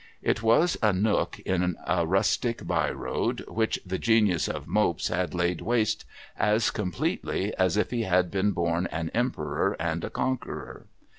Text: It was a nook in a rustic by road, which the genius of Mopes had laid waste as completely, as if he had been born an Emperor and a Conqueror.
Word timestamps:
It 0.23 0.41
was 0.41 0.77
a 0.81 0.91
nook 0.93 1.39
in 1.41 1.77
a 1.85 2.07
rustic 2.07 2.65
by 2.65 2.89
road, 2.89 3.45
which 3.47 3.79
the 3.85 3.99
genius 3.99 4.47
of 4.47 4.67
Mopes 4.67 5.09
had 5.09 5.35
laid 5.35 5.61
waste 5.61 6.05
as 6.39 6.71
completely, 6.71 7.53
as 7.55 7.77
if 7.77 7.91
he 7.91 8.01
had 8.01 8.31
been 8.31 8.49
born 8.49 8.87
an 8.87 9.11
Emperor 9.13 9.75
and 9.79 10.03
a 10.03 10.09
Conqueror. 10.09 10.87